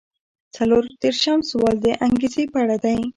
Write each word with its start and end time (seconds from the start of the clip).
څلور 0.55 0.83
دېرشم 1.01 1.39
سوال 1.51 1.75
د 1.81 1.87
انګیزې 2.05 2.43
په 2.51 2.57
اړه 2.63 2.77
دی. 2.83 2.99